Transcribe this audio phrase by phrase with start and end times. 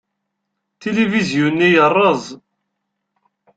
[0.79, 2.23] Tilivizyu-nni yerreẓ.